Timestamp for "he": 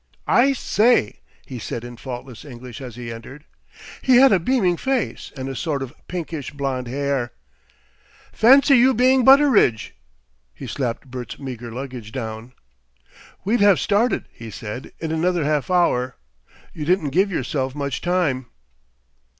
1.45-1.59, 2.95-3.13, 4.01-4.15, 10.55-10.65, 14.31-14.49